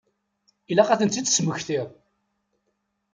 [0.71, 1.79] Ilaq ad ten-id-tesmekti.